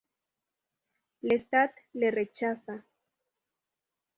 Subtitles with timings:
[1.29, 2.79] Lestat le rechaza.